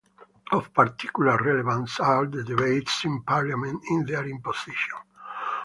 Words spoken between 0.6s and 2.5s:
particular relevance are the